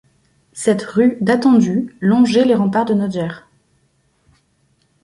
[0.53, 3.27] Cette rue datant du longeait les remparts de Notger.